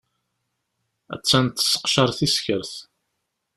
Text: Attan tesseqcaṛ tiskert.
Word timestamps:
Attan 1.13 1.45
tesseqcaṛ 1.47 2.09
tiskert. 2.17 2.73